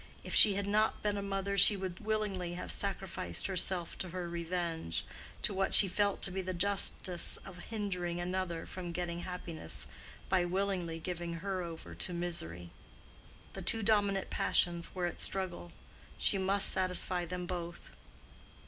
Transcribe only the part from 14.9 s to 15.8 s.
were at struggle.